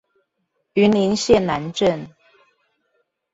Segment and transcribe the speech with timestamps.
[0.73, 2.09] 雲林縣南鎮